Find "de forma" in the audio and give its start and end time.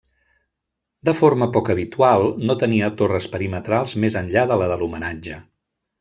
1.09-1.47